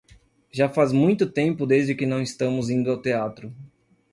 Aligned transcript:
Já 0.51 0.67
faz 0.67 0.91
muito 0.91 1.29
tempo 1.31 1.63
desde 1.67 1.93
que 1.93 2.07
não 2.07 2.23
estamos 2.23 2.71
indo 2.71 2.89
ao 2.89 2.99
teatro. 2.99 3.53